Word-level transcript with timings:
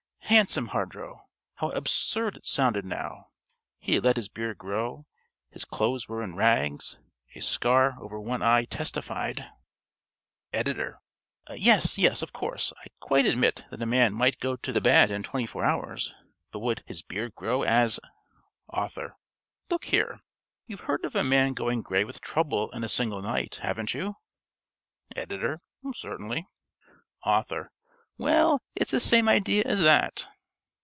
_)Handsome 0.33 0.67
Hardrow! 0.69 1.27
How 1.55 1.71
absurd 1.71 2.37
it 2.37 2.45
sounded 2.45 2.85
now! 2.85 3.31
He 3.79 3.95
had 3.95 4.05
let 4.05 4.15
his 4.15 4.29
beard 4.29 4.57
grow, 4.57 5.05
his 5.49 5.65
clothes 5.65 6.07
were 6.07 6.23
in 6.23 6.35
rags, 6.37 6.99
a 7.35 7.41
scar 7.41 7.97
over 7.99 8.17
one 8.17 8.41
eye 8.41 8.63
testified 8.63 9.47
(~Editor.~ 10.53 11.01
_Yes, 11.49 11.97
yes. 11.97 12.21
Of 12.21 12.31
course, 12.31 12.71
I 12.77 12.85
quite 13.01 13.25
admit 13.25 13.65
that 13.71 13.81
a 13.81 13.85
man 13.85 14.13
might 14.13 14.39
go 14.39 14.55
to 14.55 14.71
the 14.71 14.79
bad 14.79 15.11
in 15.11 15.21
twenty 15.23 15.47
four 15.47 15.65
hours, 15.65 16.13
but 16.53 16.59
would 16.59 16.81
his 16.87 17.01
beard 17.03 17.35
grow 17.35 17.63
as_ 17.63 17.99
~Author.~ 18.69 19.17
Look 19.69 19.83
here, 19.83 20.21
you've 20.65 20.81
heard 20.87 21.03
of 21.03 21.13
a 21.13 21.25
man 21.25 21.51
going 21.51 21.81
grey 21.81 22.05
with 22.05 22.21
trouble 22.21 22.71
in 22.71 22.85
a 22.85 22.89
single 22.89 23.21
night, 23.21 23.55
haven't 23.63 23.93
you? 23.93 24.15
~Editor.~ 25.13 25.59
Certainly. 25.93 26.47
~Author.~ 27.25 27.73
_Well, 28.19 28.59
it's 28.75 28.91
the 28.91 28.99
same 28.99 29.27
idea 29.27 29.63
as 29.65 29.79
that. 29.79 30.27